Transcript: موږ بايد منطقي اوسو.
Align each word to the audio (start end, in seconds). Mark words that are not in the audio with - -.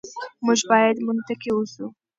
موږ 0.45 0.59
بايد 0.69 0.97
منطقي 1.07 1.49
اوسو. 1.53 1.85